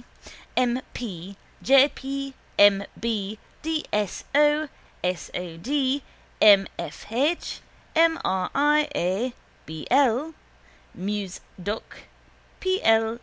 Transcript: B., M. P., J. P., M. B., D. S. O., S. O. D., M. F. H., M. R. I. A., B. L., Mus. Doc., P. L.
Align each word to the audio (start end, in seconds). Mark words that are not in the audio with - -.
B., 0.00 0.06
M. 0.56 0.80
P., 0.94 1.36
J. 1.60 1.90
P., 1.90 2.32
M. 2.58 2.84
B., 2.98 3.38
D. 3.60 3.84
S. 3.92 4.24
O., 4.34 4.70
S. 5.04 5.30
O. 5.34 5.58
D., 5.58 6.02
M. 6.40 6.66
F. 6.78 7.04
H., 7.12 7.60
M. 7.94 8.18
R. 8.24 8.50
I. 8.54 8.88
A., 8.94 9.34
B. 9.66 9.86
L., 9.90 10.32
Mus. 10.94 11.42
Doc., 11.62 12.04
P. 12.60 12.80
L. 12.82 13.18